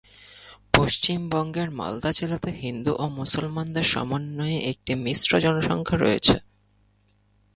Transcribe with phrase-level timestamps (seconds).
[0.73, 6.35] পশ্চিমবঙ্গের মালদা জেলাতে হিন্দু ও মুসলমানদের সমন্বয়ে একটি মিশ্র জনসংখ্যা রয়েছে।